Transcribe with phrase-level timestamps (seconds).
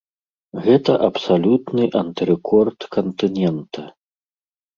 [0.63, 3.81] Гэта абсалютны антырэкорд кантынента.